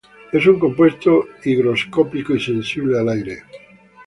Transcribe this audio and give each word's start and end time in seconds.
Es 0.33 0.47
un 0.47 0.57
compuesto 0.57 1.27
higroscópico 1.45 2.33
y 2.33 2.39
sensible 2.39 2.97
al 2.97 3.09
aire. 3.09 3.43